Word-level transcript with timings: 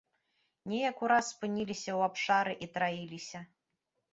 Неяк 0.71 1.01
ураз 1.07 1.27
спыняліся 1.35 1.81
ў 1.81 2.01
абшары 2.09 2.53
і 2.67 2.71
траіліся. 2.79 3.39